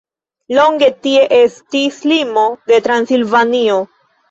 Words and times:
Longe 0.59 0.89
tie 1.07 1.21
estis 1.41 2.01
limo 2.15 2.49
de 2.73 2.83
Transilvanio. 2.91 3.81